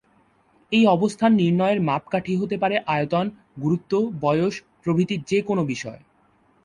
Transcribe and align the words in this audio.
এই 0.71 0.83
অবস্থান 0.87 1.31
নির্ণয়ের 1.33 1.79
মাপকাঠি 1.81 2.33
হতে 2.35 2.55
পারে 2.57 2.75
আয়তন, 2.87 3.25
গুরুত্ব, 3.61 3.91
বয়স 4.21 4.55
প্রভৃতি 4.83 5.15
যে 5.27 5.39
কোনো 5.41 5.61
বিষয়। 5.65 6.01